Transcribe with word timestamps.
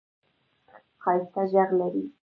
ښایسته 1.01 1.41
ږغ 1.51 1.69
لرې! 1.79 2.03